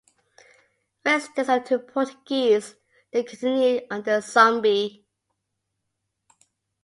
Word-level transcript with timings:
Resistance 1.05 1.67
to 1.69 1.77
the 1.77 1.83
Portuguese 1.83 2.73
then 3.13 3.23
continued 3.23 3.83
under 3.91 4.17
Zumbi. 4.19 5.05